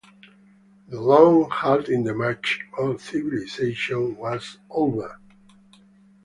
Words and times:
The 0.87 0.99
long 0.99 1.47
halt 1.51 1.87
in 1.87 2.03
the 2.03 2.15
march 2.15 2.59
of 2.75 2.99
civilization 3.03 4.17
was 4.17 4.57
over. 4.71 5.19